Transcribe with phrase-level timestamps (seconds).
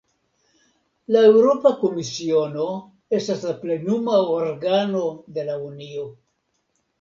[1.15, 2.65] La Eŭropa Komisiono
[3.19, 5.05] estas la plenuma organo
[5.37, 6.09] de la Unio.